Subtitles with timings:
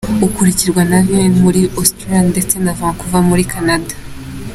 [0.25, 3.93] Ukurikirwa na Vienne muri Austria ndetse na Vancouver wo muri Canada.